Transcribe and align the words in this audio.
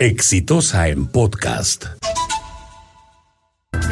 Exitosa 0.00 0.88
en 0.88 1.04
podcast. 1.04 1.84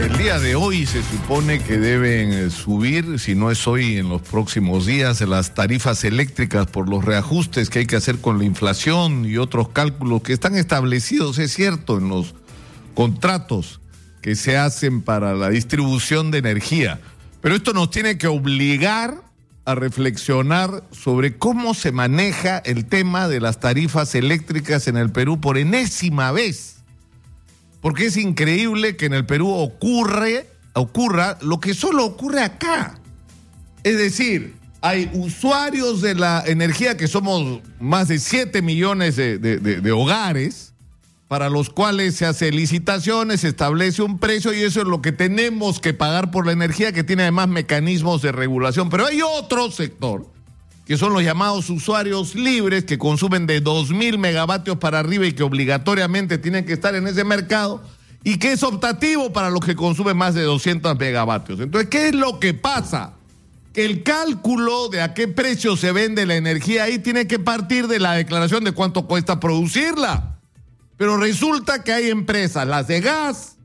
El 0.00 0.16
día 0.16 0.38
de 0.38 0.54
hoy 0.54 0.86
se 0.86 1.02
supone 1.02 1.60
que 1.62 1.76
deben 1.76 2.32
eh, 2.32 2.48
subir, 2.48 3.18
si 3.18 3.34
no 3.34 3.50
es 3.50 3.68
hoy, 3.68 3.98
en 3.98 4.08
los 4.08 4.22
próximos 4.22 4.86
días, 4.86 5.20
las 5.20 5.52
tarifas 5.52 6.04
eléctricas 6.04 6.66
por 6.66 6.88
los 6.88 7.04
reajustes 7.04 7.68
que 7.68 7.80
hay 7.80 7.86
que 7.86 7.96
hacer 7.96 8.22
con 8.22 8.38
la 8.38 8.46
inflación 8.46 9.26
y 9.26 9.36
otros 9.36 9.68
cálculos 9.68 10.22
que 10.22 10.32
están 10.32 10.56
establecidos, 10.56 11.38
es 11.38 11.52
cierto, 11.52 11.98
en 11.98 12.08
los 12.08 12.34
contratos 12.94 13.82
que 14.22 14.34
se 14.34 14.56
hacen 14.56 15.02
para 15.02 15.34
la 15.34 15.50
distribución 15.50 16.30
de 16.30 16.38
energía. 16.38 17.02
Pero 17.42 17.54
esto 17.54 17.74
nos 17.74 17.90
tiene 17.90 18.16
que 18.16 18.28
obligar 18.28 19.27
a 19.68 19.74
reflexionar 19.74 20.82
sobre 20.92 21.36
cómo 21.36 21.74
se 21.74 21.92
maneja 21.92 22.56
el 22.56 22.86
tema 22.86 23.28
de 23.28 23.38
las 23.38 23.60
tarifas 23.60 24.14
eléctricas 24.14 24.88
en 24.88 24.96
el 24.96 25.12
Perú 25.12 25.42
por 25.42 25.58
enésima 25.58 26.32
vez. 26.32 26.76
Porque 27.82 28.06
es 28.06 28.16
increíble 28.16 28.96
que 28.96 29.04
en 29.04 29.12
el 29.12 29.26
Perú 29.26 29.50
ocurre, 29.50 30.46
ocurra 30.72 31.36
lo 31.42 31.60
que 31.60 31.74
solo 31.74 32.06
ocurre 32.06 32.42
acá. 32.42 32.98
Es 33.84 33.98
decir, 33.98 34.54
hay 34.80 35.10
usuarios 35.12 36.00
de 36.00 36.14
la 36.14 36.42
energía 36.46 36.96
que 36.96 37.06
somos 37.06 37.60
más 37.78 38.08
de 38.08 38.20
7 38.20 38.62
millones 38.62 39.16
de, 39.16 39.36
de, 39.36 39.58
de 39.58 39.92
hogares 39.92 40.72
para 41.28 41.50
los 41.50 41.68
cuales 41.68 42.16
se 42.16 42.24
hace 42.24 42.50
licitaciones, 42.50 43.42
se 43.42 43.48
establece 43.48 44.00
un 44.00 44.18
precio 44.18 44.54
y 44.54 44.62
eso 44.62 44.80
es 44.80 44.86
lo 44.86 45.02
que 45.02 45.12
tenemos 45.12 45.78
que 45.78 45.92
pagar 45.92 46.30
por 46.30 46.46
la 46.46 46.52
energía 46.52 46.92
que 46.92 47.04
tiene 47.04 47.22
además 47.22 47.48
mecanismos 47.48 48.22
de 48.22 48.32
regulación. 48.32 48.88
Pero 48.88 49.04
hay 49.04 49.20
otro 49.20 49.70
sector, 49.70 50.26
que 50.86 50.96
son 50.96 51.12
los 51.12 51.22
llamados 51.22 51.68
usuarios 51.68 52.34
libres 52.34 52.84
que 52.84 52.96
consumen 52.96 53.46
de 53.46 53.62
2.000 53.62 54.16
megavatios 54.16 54.78
para 54.78 55.00
arriba 55.00 55.26
y 55.26 55.32
que 55.32 55.42
obligatoriamente 55.42 56.38
tienen 56.38 56.64
que 56.64 56.72
estar 56.72 56.94
en 56.94 57.06
ese 57.06 57.24
mercado 57.24 57.82
y 58.24 58.38
que 58.38 58.52
es 58.52 58.62
optativo 58.62 59.30
para 59.30 59.50
los 59.50 59.60
que 59.60 59.76
consumen 59.76 60.16
más 60.16 60.34
de 60.34 60.42
200 60.42 60.98
megavatios. 60.98 61.60
Entonces, 61.60 61.90
¿qué 61.90 62.08
es 62.08 62.14
lo 62.14 62.40
que 62.40 62.54
pasa? 62.54 63.12
El 63.74 64.02
cálculo 64.02 64.88
de 64.88 65.02
a 65.02 65.12
qué 65.12 65.28
precio 65.28 65.76
se 65.76 65.92
vende 65.92 66.24
la 66.24 66.36
energía 66.36 66.84
ahí 66.84 66.98
tiene 66.98 67.26
que 67.26 67.38
partir 67.38 67.86
de 67.86 68.00
la 68.00 68.14
declaración 68.14 68.64
de 68.64 68.72
cuánto 68.72 69.06
cuesta 69.06 69.38
producirla. 69.38 70.37
Pero 70.98 71.16
resulta 71.16 71.82
que 71.82 71.92
hay 71.92 72.10
empresas, 72.10 72.66
las 72.66 72.88
de 72.88 73.00
gas, 73.00 73.56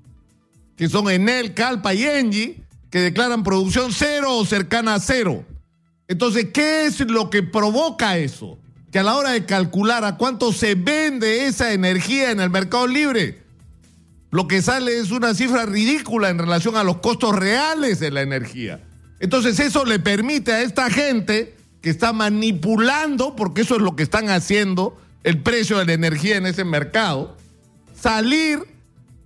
que 0.77 0.87
son 0.87 1.09
Enel, 1.09 1.53
Calpa 1.53 1.93
y 1.93 2.03
Engie, 2.03 2.63
que 2.89 2.99
declaran 2.99 3.43
producción 3.43 3.91
cero 3.91 4.37
o 4.37 4.45
cercana 4.45 4.95
a 4.95 4.99
cero. 4.99 5.43
Entonces, 6.07 6.49
¿qué 6.53 6.85
es 6.85 6.99
lo 6.99 7.31
que 7.31 7.41
provoca 7.41 8.17
eso? 8.17 8.59
Que 8.91 8.99
a 8.99 9.03
la 9.03 9.15
hora 9.15 9.31
de 9.31 9.45
calcular 9.45 10.05
a 10.05 10.15
cuánto 10.17 10.53
se 10.53 10.75
vende 10.75 11.47
esa 11.47 11.73
energía 11.73 12.29
en 12.29 12.39
el 12.39 12.51
mercado 12.51 12.85
libre, 12.85 13.41
lo 14.29 14.47
que 14.47 14.61
sale 14.61 14.99
es 14.99 15.09
una 15.09 15.33
cifra 15.33 15.65
ridícula 15.65 16.29
en 16.29 16.37
relación 16.37 16.75
a 16.75 16.83
los 16.83 16.97
costos 16.97 17.35
reales 17.35 17.99
de 17.99 18.11
la 18.11 18.21
energía. 18.21 18.79
Entonces, 19.19 19.59
eso 19.59 19.85
le 19.85 19.97
permite 19.97 20.51
a 20.51 20.61
esta 20.61 20.91
gente 20.91 21.55
que 21.81 21.89
está 21.89 22.13
manipulando, 22.13 23.35
porque 23.35 23.61
eso 23.61 23.75
es 23.75 23.81
lo 23.81 23.95
que 23.95 24.03
están 24.03 24.29
haciendo, 24.29 24.97
el 25.23 25.41
precio 25.41 25.77
de 25.77 25.85
la 25.85 25.93
energía 25.93 26.37
en 26.37 26.45
ese 26.45 26.63
mercado, 26.65 27.37
salir, 27.99 28.59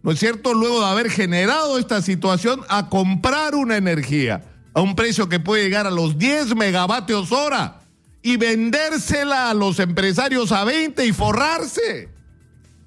¿no 0.03 0.11
es 0.11 0.19
cierto?, 0.19 0.53
luego 0.53 0.79
de 0.79 0.85
haber 0.87 1.09
generado 1.09 1.77
esta 1.77 2.01
situación, 2.01 2.61
a 2.69 2.89
comprar 2.89 3.55
una 3.55 3.77
energía 3.77 4.43
a 4.73 4.81
un 4.81 4.95
precio 4.95 5.27
que 5.27 5.39
puede 5.39 5.63
llegar 5.63 5.87
a 5.87 5.91
los 5.91 6.19
10 6.19 6.55
megavatios 6.55 7.31
hora 7.31 7.81
y 8.21 8.37
vendérsela 8.37 9.49
a 9.49 9.55
los 9.55 9.79
empresarios 9.79 10.51
a 10.51 10.63
20 10.63 11.03
y 11.03 11.13
forrarse. 11.13 12.09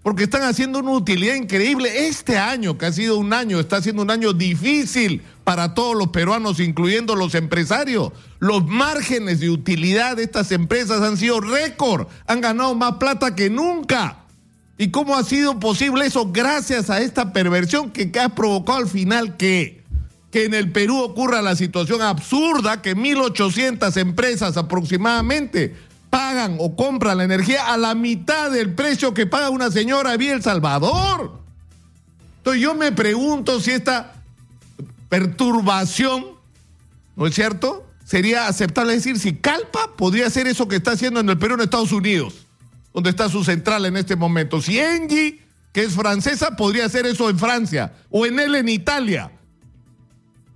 Porque 0.03 0.25
están 0.25 0.43
haciendo 0.43 0.79
una 0.79 0.93
utilidad 0.93 1.35
increíble. 1.35 2.07
Este 2.07 2.39
año, 2.39 2.79
que 2.79 2.87
ha 2.87 2.93
sido 2.93 3.19
un 3.19 3.33
año, 3.33 3.59
está 3.59 3.83
siendo 3.83 4.03
un 4.03 4.11
año 4.11 4.33
difícil 4.33 5.23
para 5.51 5.75
todos 5.75 5.97
los 5.97 6.11
peruanos, 6.11 6.61
incluyendo 6.61 7.17
los 7.17 7.35
empresarios. 7.35 8.13
Los 8.39 8.69
márgenes 8.69 9.41
de 9.41 9.51
utilidad 9.51 10.17
de 10.17 10.23
estas 10.23 10.53
empresas 10.53 11.03
han 11.03 11.17
sido 11.17 11.41
récord, 11.41 12.07
han 12.29 12.41
ganado 12.41 12.77
más 12.77 12.99
plata 12.99 13.35
que 13.35 13.51
nunca. 13.51 14.19
¿Y 14.79 14.93
cómo 14.93 15.17
ha 15.17 15.25
sido 15.25 15.59
posible 15.59 16.07
eso? 16.07 16.31
Gracias 16.31 16.89
a 16.89 17.01
esta 17.01 17.33
perversión 17.33 17.91
que 17.91 18.13
ha 18.21 18.29
provocado 18.29 18.79
al 18.79 18.87
final 18.87 19.37
que, 19.37 19.83
que 20.31 20.45
en 20.45 20.55
el 20.55 20.71
Perú 20.71 21.01
ocurra 21.01 21.43
la 21.43 21.57
situación 21.57 22.01
absurda 22.01 22.81
que 22.81 22.97
1.800 22.97 23.97
empresas 23.97 24.57
aproximadamente 24.57 25.75
pagan 26.11 26.59
o 26.61 26.77
compran 26.77 27.19
la 27.19 27.25
energía 27.25 27.75
a 27.75 27.77
la 27.77 27.97
mitad 27.97 28.53
del 28.53 28.73
precio 28.77 29.15
que 29.15 29.27
paga 29.27 29.51
una 29.51 29.73
señora 29.73 30.17
vía 30.17 30.33
El 30.33 30.45
Salvador. 30.45 31.41
Entonces 32.37 32.63
yo 32.63 32.77
me 32.77 32.93
pregunto 32.93 33.59
si 33.59 33.73
esta 33.73 34.20
perturbación, 35.11 36.25
¿no 37.17 37.27
es 37.27 37.35
cierto? 37.35 37.87
Sería 38.05 38.47
aceptable 38.47 38.95
decir 38.95 39.19
si 39.19 39.35
Calpa 39.35 39.95
podría 39.97 40.29
hacer 40.29 40.47
eso 40.47 40.67
que 40.67 40.77
está 40.77 40.93
haciendo 40.93 41.21
en 41.21 41.29
el 41.29 41.39
Perú 41.39 41.55
en 41.55 41.61
Estados 41.61 41.93
Unidos, 41.93 42.47
donde 42.95 43.11
está 43.11 43.29
su 43.29 43.45
central 43.45 43.85
en 43.85 43.99
este 43.99 44.17
momento. 44.17 44.63
Si 44.63 44.79
Engie, 44.79 45.43
que 45.73 45.83
es 45.83 45.95
francesa, 45.95 46.57
podría 46.57 46.87
hacer 46.87 47.07
eso 47.07 47.29
en 47.29 47.39
Francia 47.39 47.93
o 48.09 48.25
en 48.25 48.41
él 48.41 48.55
en 48.55 48.69
Italia. 48.69 49.33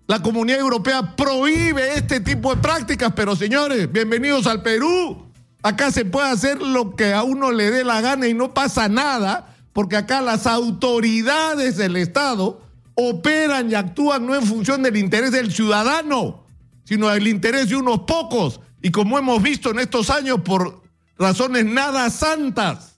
La 0.07 0.23
comunidad 0.23 0.61
europea 0.61 1.17
prohíbe 1.17 1.95
este 1.97 2.21
tipo 2.21 2.55
de 2.55 2.61
prácticas, 2.63 3.13
pero 3.15 3.37
señores, 3.37 3.91
bienvenidos 3.91 4.47
al 4.47 4.63
Perú. 4.63 5.27
Acá 5.63 5.91
se 5.91 6.05
puede 6.05 6.29
hacer 6.29 6.61
lo 6.61 6.95
que 6.95 7.13
a 7.13 7.23
uno 7.23 7.51
le 7.51 7.71
dé 7.71 7.85
la 7.85 8.01
gana 8.01 8.29
y 8.29 8.35
no 8.35 8.55
pasa 8.55 8.89
nada, 8.89 9.57
porque 9.73 9.97
acá 9.97 10.21
las 10.21 10.47
autoridades 10.47 11.77
del 11.77 11.97
Estado 11.97 12.61
operan 12.95 13.71
y 13.71 13.75
actúan 13.75 14.27
no 14.27 14.35
en 14.35 14.47
función 14.47 14.83
del 14.83 14.97
interés 14.97 15.33
del 15.33 15.53
ciudadano, 15.53 16.45
sino 16.85 17.09
del 17.09 17.29
interés 17.29 17.69
de 17.69 17.77
unos 17.77 18.01
pocos. 18.01 18.61
Y 18.83 18.91
como 18.91 19.19
hemos 19.19 19.43
visto 19.43 19.71
en 19.71 19.81
estos 19.81 20.11
años, 20.11 20.41
por 20.45 20.83
razones 21.19 21.65
nada 21.65 22.11
santas, 22.11 22.97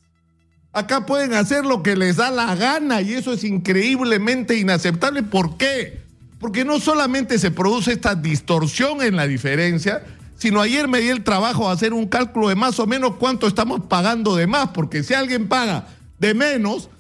acá 0.73 1.07
pueden 1.07 1.33
hacer 1.33 1.65
lo 1.65 1.83
que 1.83 1.97
les 1.97 2.17
da 2.17 2.31
la 2.31 2.55
gana 2.55 3.01
y 3.01 3.15
eso 3.15 3.33
es 3.33 3.45
increíblemente 3.45 4.57
inaceptable. 4.57 5.23
¿Por 5.23 5.57
qué? 5.57 6.03
Porque 6.39 6.65
no 6.65 6.81
solamente 6.81 7.39
se 7.39 7.51
produce 7.51 7.93
esta 7.93 8.15
distorsión 8.15 9.03
en 9.03 9.17
la 9.17 9.27
diferencia, 9.27 10.05
sino 10.37 10.61
ayer 10.61 10.87
me 10.87 11.01
di 11.01 11.09
el 11.09 11.25
trabajo 11.25 11.67
de 11.67 11.73
hacer 11.73 11.95
un 11.95 12.07
cálculo 12.07 12.49
de 12.49 12.57
más 12.57 12.79
o 12.79 12.87
menos 12.87 13.17
cuánto 13.17 13.47
estamos 13.47 13.81
pagando 13.89 14.37
de 14.37 14.47
más, 14.47 14.69
porque 14.69 15.03
si 15.03 15.15
alguien 15.15 15.49
paga 15.49 15.87
de 16.19 16.35
menos, 16.35 16.91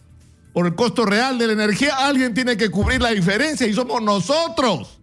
por 0.56 0.66
el 0.66 0.74
costo 0.74 1.04
real 1.04 1.36
de 1.36 1.48
la 1.48 1.52
energía, 1.52 1.94
alguien 1.98 2.32
tiene 2.32 2.56
que 2.56 2.70
cubrir 2.70 3.02
la 3.02 3.10
diferencia 3.10 3.66
y 3.66 3.74
somos 3.74 4.00
nosotros. 4.00 4.98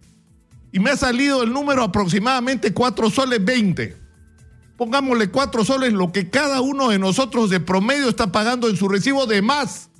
Y 0.72 0.80
me 0.80 0.90
ha 0.90 0.96
salido 0.96 1.44
el 1.44 1.52
número 1.52 1.84
aproximadamente 1.84 2.74
4 2.74 3.08
soles 3.08 3.44
20. 3.44 3.96
Pongámosle 4.76 5.30
4 5.30 5.64
soles 5.64 5.92
lo 5.92 6.10
que 6.10 6.28
cada 6.28 6.60
uno 6.60 6.88
de 6.88 6.98
nosotros 6.98 7.50
de 7.50 7.60
promedio 7.60 8.08
está 8.08 8.32
pagando 8.32 8.68
en 8.68 8.76
su 8.76 8.88
recibo 8.88 9.26
de 9.26 9.42
más. 9.42 9.90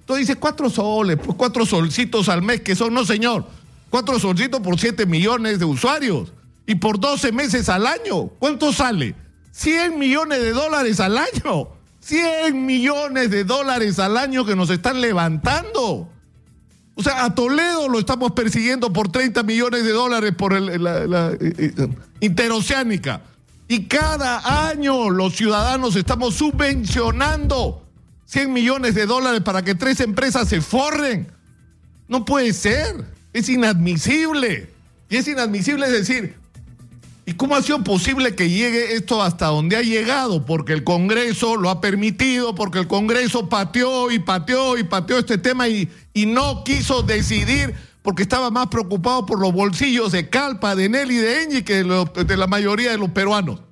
Entonces 0.00 0.28
dice 0.28 0.38
4 0.38 0.70
soles, 0.70 1.18
pues 1.22 1.36
4 1.36 1.66
solcitos 1.66 2.30
al 2.30 2.40
mes 2.40 2.62
que 2.62 2.74
son, 2.74 2.94
no 2.94 3.04
señor, 3.04 3.44
4 3.90 4.18
solcitos 4.18 4.60
por 4.62 4.80
7 4.80 5.04
millones 5.04 5.58
de 5.58 5.66
usuarios 5.66 6.32
y 6.66 6.76
por 6.76 6.98
12 6.98 7.32
meses 7.32 7.68
al 7.68 7.86
año. 7.86 8.28
¿Cuánto 8.38 8.72
sale? 8.72 9.14
100 9.50 9.98
millones 9.98 10.40
de 10.40 10.52
dólares 10.52 11.00
al 11.00 11.18
año. 11.18 11.81
100 12.02 12.66
millones 12.66 13.30
de 13.30 13.44
dólares 13.44 13.98
al 13.98 14.16
año 14.16 14.44
que 14.44 14.56
nos 14.56 14.70
están 14.70 15.00
levantando. 15.00 16.10
O 16.94 17.02
sea, 17.02 17.24
a 17.24 17.34
Toledo 17.34 17.88
lo 17.88 17.98
estamos 17.98 18.32
persiguiendo 18.32 18.92
por 18.92 19.10
30 19.10 19.42
millones 19.44 19.84
de 19.84 19.92
dólares 19.92 20.32
por 20.36 20.60
la, 20.60 21.32
eh, 21.32 21.38
eh, 21.40 21.88
interoceánica. 22.20 23.22
Y 23.68 23.86
cada 23.86 24.68
año 24.68 25.08
los 25.10 25.34
ciudadanos 25.36 25.96
estamos 25.96 26.34
subvencionando 26.34 27.86
100 28.26 28.52
millones 28.52 28.94
de 28.94 29.06
dólares 29.06 29.40
para 29.40 29.62
que 29.62 29.74
tres 29.74 30.00
empresas 30.00 30.48
se 30.48 30.60
forren. 30.60 31.28
No 32.08 32.24
puede 32.24 32.52
ser. 32.52 33.06
Es 33.32 33.48
inadmisible. 33.48 34.68
Y 35.08 35.16
es 35.16 35.28
inadmisible 35.28 35.88
decir, 35.88 36.36
¿Y 37.32 37.34
cómo 37.34 37.56
ha 37.56 37.62
sido 37.62 37.82
posible 37.82 38.34
que 38.34 38.50
llegue 38.50 38.92
esto 38.92 39.22
hasta 39.22 39.46
donde 39.46 39.74
ha 39.76 39.80
llegado? 39.80 40.44
Porque 40.44 40.74
el 40.74 40.84
Congreso 40.84 41.56
lo 41.56 41.70
ha 41.70 41.80
permitido, 41.80 42.54
porque 42.54 42.78
el 42.78 42.86
Congreso 42.86 43.48
pateó 43.48 44.10
y 44.10 44.18
pateó 44.18 44.76
y 44.76 44.84
pateó 44.84 45.16
este 45.16 45.38
tema 45.38 45.66
y, 45.66 45.90
y 46.12 46.26
no 46.26 46.62
quiso 46.62 47.02
decidir 47.02 47.74
porque 48.02 48.22
estaba 48.22 48.50
más 48.50 48.66
preocupado 48.66 49.24
por 49.24 49.40
los 49.40 49.50
bolsillos 49.50 50.12
de 50.12 50.28
Calpa, 50.28 50.76
de 50.76 50.90
Nelly, 50.90 51.16
de 51.16 51.42
Engie 51.44 51.64
que 51.64 51.82
de 51.82 52.36
la 52.36 52.46
mayoría 52.46 52.90
de 52.90 52.98
los 52.98 53.08
peruanos. 53.12 53.62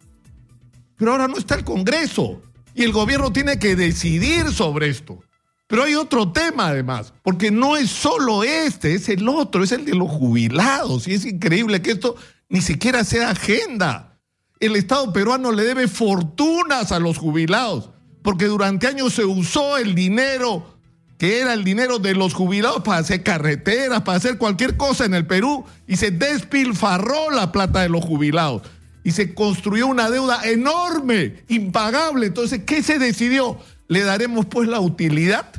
Pero 0.97 1.12
ahora 1.12 1.29
no 1.29 1.37
está 1.37 1.57
el 1.57 1.65
Congreso 1.65 2.41
y 2.75 2.85
el 2.85 2.93
gobierno 2.93 3.31
tiene 3.31 3.59
que 3.59 3.77
decidir 3.77 4.51
sobre 4.53 4.89
esto. 4.89 5.23
Pero 5.70 5.84
hay 5.84 5.94
otro 5.94 6.32
tema 6.32 6.67
además, 6.67 7.12
porque 7.22 7.52
no 7.52 7.76
es 7.76 7.90
solo 7.90 8.43
este, 8.43 8.94
es 8.94 9.08
el 9.08 9.28
otro, 9.28 9.62
es 9.62 9.70
el 9.70 9.84
de 9.84 9.94
los 9.94 10.11
jubilados. 10.11 11.06
Y 11.06 11.14
es 11.14 11.25
increíble 11.25 11.81
que 11.81 11.93
esto 11.93 12.17
ni 12.49 12.61
siquiera 12.61 13.05
sea 13.05 13.31
agenda. 13.31 14.19
El 14.58 14.75
Estado 14.75 15.12
peruano 15.12 15.52
le 15.52 15.62
debe 15.62 15.87
fortunas 15.87 16.90
a 16.90 16.99
los 16.99 17.19
jubilados, 17.19 17.90
porque 18.22 18.46
durante 18.46 18.88
años 18.88 19.14
se 19.14 19.25
usó 19.25 19.78
el 19.78 19.94
dinero 19.94 20.76
que 21.19 21.40
era 21.40 21.52
el 21.52 21.62
dinero 21.62 22.00
de 22.00 22.14
los 22.14 22.34
jubilados 22.34 22.82
para 22.82 22.99
hacer 22.99 23.23
carreteras, 23.23 24.02
para 24.02 24.16
hacer 24.16 24.38
cualquier 24.38 24.76
cosa 24.76 25.05
en 25.05 25.14
el 25.14 25.26
Perú, 25.26 25.66
y 25.87 25.99
se 25.99 26.11
despilfarró 26.11 27.31
la 27.31 27.52
plata 27.52 27.82
de 27.82 27.90
los 27.90 28.05
jubilados. 28.05 28.62
Y 29.05 29.12
se 29.12 29.34
construyó 29.34 29.87
una 29.87 30.11
deuda 30.11 30.40
enorme, 30.49 31.44
impagable. 31.49 32.26
Entonces, 32.26 32.62
¿qué 32.64 32.82
se 32.82 32.99
decidió? 32.99 33.58
Le 33.90 34.04
daremos 34.04 34.46
pues 34.46 34.69
la 34.69 34.78
utilidad 34.78 35.50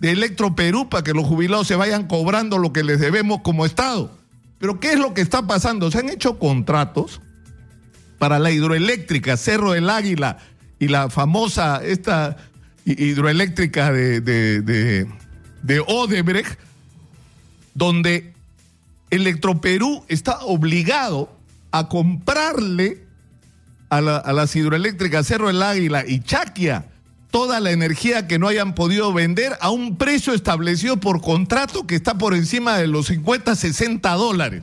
de 0.00 0.10
Electro 0.10 0.56
Perú 0.56 0.88
para 0.88 1.04
que 1.04 1.14
los 1.14 1.24
jubilados 1.24 1.68
se 1.68 1.76
vayan 1.76 2.08
cobrando 2.08 2.58
lo 2.58 2.72
que 2.72 2.82
les 2.82 2.98
debemos 2.98 3.42
como 3.42 3.64
Estado. 3.64 4.10
Pero 4.58 4.80
¿qué 4.80 4.94
es 4.94 4.98
lo 4.98 5.14
que 5.14 5.20
está 5.20 5.46
pasando? 5.46 5.88
Se 5.92 5.98
han 5.98 6.08
hecho 6.08 6.40
contratos 6.40 7.20
para 8.18 8.40
la 8.40 8.50
hidroeléctrica 8.50 9.36
Cerro 9.36 9.70
del 9.70 9.90
Águila 9.90 10.38
y 10.80 10.88
la 10.88 11.08
famosa 11.08 11.80
esta 11.84 12.36
hidroeléctrica 12.84 13.92
de, 13.92 14.22
de, 14.22 15.80
Odebrecht, 15.86 16.58
donde 17.74 18.32
Electroperú 19.10 20.04
está 20.08 20.40
obligado 20.40 21.32
a 21.70 21.88
comprarle 21.88 23.06
a, 23.88 23.98
a, 23.98 24.32
las 24.32 24.56
hidroeléctricas 24.56 25.28
Cerro 25.28 25.46
del 25.46 25.62
Águila 25.62 26.02
y 26.04 26.18
Chaquia 26.18 26.86
toda 27.30 27.60
la 27.60 27.70
energía 27.70 28.26
que 28.26 28.38
no 28.38 28.48
hayan 28.48 28.74
podido 28.74 29.12
vender 29.12 29.56
a 29.60 29.70
un 29.70 29.96
precio 29.96 30.32
establecido 30.32 30.98
por 30.98 31.20
contrato 31.20 31.86
que 31.86 31.94
está 31.94 32.16
por 32.16 32.34
encima 32.34 32.78
de 32.78 32.86
los 32.86 33.06
50, 33.06 33.54
60 33.54 34.10
dólares. 34.14 34.62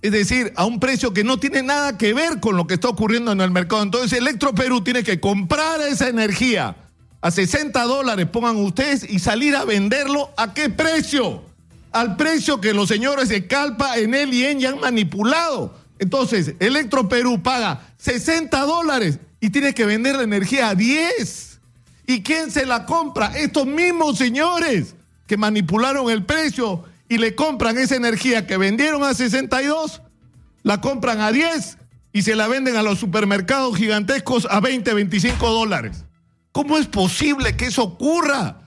Es 0.00 0.12
decir, 0.12 0.52
a 0.56 0.64
un 0.64 0.78
precio 0.78 1.12
que 1.12 1.24
no 1.24 1.38
tiene 1.38 1.62
nada 1.62 1.98
que 1.98 2.14
ver 2.14 2.40
con 2.40 2.56
lo 2.56 2.66
que 2.66 2.74
está 2.74 2.88
ocurriendo 2.88 3.32
en 3.32 3.40
el 3.40 3.50
mercado. 3.50 3.82
Entonces, 3.82 4.12
Electro 4.12 4.54
Perú 4.54 4.82
tiene 4.82 5.02
que 5.02 5.18
comprar 5.18 5.80
esa 5.80 6.08
energía 6.08 6.76
a 7.20 7.30
60 7.30 7.82
dólares, 7.82 8.26
pongan 8.26 8.56
ustedes, 8.56 9.04
y 9.08 9.18
salir 9.18 9.56
a 9.56 9.64
venderlo 9.64 10.30
a 10.36 10.54
qué 10.54 10.70
precio? 10.70 11.42
Al 11.90 12.16
precio 12.16 12.60
que 12.60 12.74
los 12.74 12.88
señores 12.88 13.28
de 13.28 13.48
Calpa, 13.48 13.98
Enel 13.98 14.32
y 14.32 14.44
Engie 14.44 14.68
han 14.68 14.78
manipulado. 14.78 15.74
Entonces, 15.98 16.54
Electro 16.60 17.08
Perú 17.08 17.42
paga 17.42 17.88
60 17.98 18.60
dólares 18.60 19.18
y 19.40 19.50
tiene 19.50 19.74
que 19.74 19.86
vender 19.86 20.16
la 20.16 20.22
energía 20.22 20.70
a 20.70 20.74
10. 20.74 21.60
¿Y 22.06 22.22
quién 22.22 22.50
se 22.50 22.66
la 22.66 22.86
compra? 22.86 23.36
Estos 23.36 23.66
mismos 23.66 24.18
señores 24.18 24.94
que 25.26 25.36
manipularon 25.36 26.10
el 26.10 26.24
precio 26.24 26.84
y 27.08 27.18
le 27.18 27.34
compran 27.34 27.78
esa 27.78 27.96
energía 27.96 28.46
que 28.46 28.56
vendieron 28.56 29.04
a 29.04 29.14
62, 29.14 30.02
la 30.62 30.80
compran 30.80 31.20
a 31.20 31.32
10 31.32 31.78
y 32.12 32.22
se 32.22 32.34
la 32.34 32.48
venden 32.48 32.76
a 32.76 32.82
los 32.82 32.98
supermercados 32.98 33.76
gigantescos 33.76 34.46
a 34.50 34.60
20, 34.60 34.92
25 34.94 35.50
dólares. 35.50 36.04
¿Cómo 36.52 36.78
es 36.78 36.86
posible 36.86 37.56
que 37.56 37.66
eso 37.66 37.84
ocurra? 37.84 38.62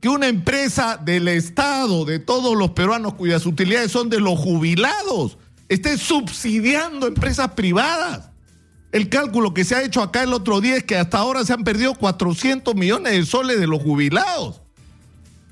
Que 0.00 0.08
una 0.08 0.26
empresa 0.26 0.96
del 0.96 1.28
Estado, 1.28 2.04
de 2.04 2.18
todos 2.18 2.56
los 2.56 2.70
peruanos 2.70 3.14
cuyas 3.14 3.46
utilidades 3.46 3.92
son 3.92 4.08
de 4.08 4.20
los 4.20 4.38
jubilados, 4.38 5.38
esté 5.68 5.98
subsidiando 5.98 7.06
empresas 7.06 7.52
privadas. 7.52 8.30
El 8.96 9.10
cálculo 9.10 9.52
que 9.52 9.66
se 9.66 9.74
ha 9.74 9.82
hecho 9.82 10.00
acá 10.00 10.22
el 10.22 10.32
otro 10.32 10.62
día 10.62 10.76
es 10.76 10.84
que 10.84 10.96
hasta 10.96 11.18
ahora 11.18 11.44
se 11.44 11.52
han 11.52 11.64
perdido 11.64 11.94
400 11.96 12.74
millones 12.74 13.12
de 13.12 13.26
soles 13.26 13.60
de 13.60 13.66
los 13.66 13.82
jubilados. 13.82 14.62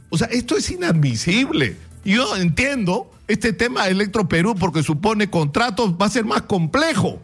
O 0.09 0.17
sea, 0.17 0.29
esto 0.29 0.57
es 0.57 0.71
inadmisible. 0.71 1.77
Yo 2.07 2.37
entiendo 2.37 3.11
este 3.29 3.53
tema 3.53 3.85
de 3.85 3.91
Electro 3.91 4.31
Perú 4.31 4.55
porque 4.59 4.83
supone 4.83 5.29
contratos, 5.29 5.93
va 6.01 6.07
a 6.07 6.09
ser 6.09 6.25
más 6.25 6.41
complejo 6.41 7.21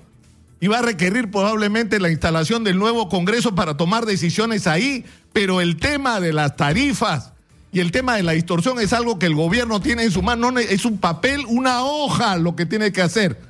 y 0.60 0.66
va 0.66 0.80
a 0.80 0.82
requerir 0.82 1.30
probablemente 1.30 1.98
la 1.98 2.10
instalación 2.10 2.64
del 2.64 2.78
nuevo 2.78 3.08
Congreso 3.08 3.54
para 3.54 3.78
tomar 3.78 4.04
decisiones 4.04 4.66
ahí, 4.66 5.06
pero 5.32 5.62
el 5.62 5.78
tema 5.78 6.20
de 6.20 6.34
las 6.34 6.54
tarifas 6.54 7.32
y 7.72 7.80
el 7.80 7.92
tema 7.92 8.16
de 8.16 8.24
la 8.24 8.32
distorsión 8.32 8.78
es 8.78 8.92
algo 8.92 9.18
que 9.18 9.24
el 9.24 9.34
gobierno 9.34 9.80
tiene 9.80 10.02
en 10.02 10.10
su 10.10 10.20
mano, 10.20 10.50
es 10.58 10.84
un 10.84 10.98
papel, 10.98 11.46
una 11.48 11.82
hoja 11.82 12.36
lo 12.36 12.56
que 12.56 12.66
tiene 12.66 12.92
que 12.92 13.00
hacer 13.00 13.49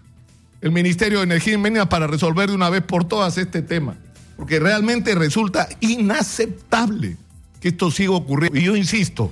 el 0.61 0.73
Ministerio 0.73 1.19
de 1.19 1.25
Energía 1.25 1.55
y 1.55 1.59
Minas 1.59 1.87
para 1.87 2.07
resolver 2.07 2.49
de 2.49 2.55
una 2.55 2.71
vez 2.71 2.83
por 2.83 3.05
todas 3.05 3.39
este 3.39 3.63
tema, 3.63 3.97
porque 4.37 4.61
realmente 4.61 5.15
resulta 5.15 5.69
inaceptable 5.81 7.17
que 7.61 7.69
esto 7.69 7.91
siga 7.91 8.13
ocurriendo. 8.13 8.59
Y 8.59 8.65
yo 8.65 8.77
insisto, 8.77 9.31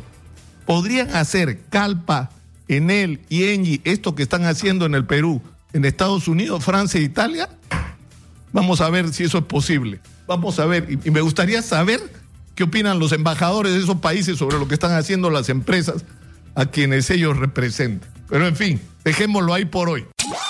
podrían 0.66 1.14
hacer 1.14 1.60
Calpa, 1.70 2.30
Enel 2.69 3.20
y 3.28 3.44
Engie 3.44 3.80
esto 3.84 4.14
que 4.14 4.22
están 4.22 4.44
haciendo 4.44 4.86
en 4.86 4.94
el 4.94 5.06
Perú, 5.06 5.42
en 5.72 5.84
Estados 5.84 6.28
Unidos, 6.28 6.64
Francia 6.64 7.00
e 7.00 7.04
Italia. 7.04 7.48
Vamos 8.52 8.80
a 8.80 8.90
ver 8.90 9.12
si 9.12 9.25
eso 9.25 9.38
es 9.38 9.44
posible. 9.44 10.00
Vamos 10.26 10.58
a 10.58 10.66
ver. 10.66 10.98
Y 11.04 11.10
me 11.10 11.20
gustaría 11.20 11.62
saber 11.62 12.00
qué 12.54 12.64
opinan 12.64 12.98
los 12.98 13.12
embajadores 13.12 13.72
de 13.72 13.78
esos 13.80 13.98
países 13.98 14.38
sobre 14.38 14.58
lo 14.58 14.69
que 14.69 14.75
están 14.75 14.92
haciendo 14.92 15.30
las 15.30 15.48
empresas 15.48 16.04
a 16.54 16.66
quienes 16.66 17.08
ellos 17.10 17.36
representan. 17.36 18.10
Pero 18.28 18.46
en 18.46 18.56
fin, 18.56 18.80
dejémoslo 19.04 19.54
ahí 19.54 19.64
por 19.64 19.88
hoy. 19.88 20.06